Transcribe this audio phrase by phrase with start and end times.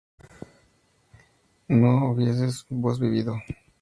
[1.67, 3.35] ¿no hubieses vos vivido?